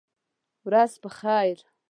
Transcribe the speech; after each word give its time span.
ورځ 0.67 0.91
په 1.01 1.09
خیر! 1.19 1.57